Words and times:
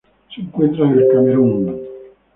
Se 0.33 0.41
encuentra 0.41 0.87
en 0.87 0.97
el 0.97 1.07
Camerún. 1.09 1.81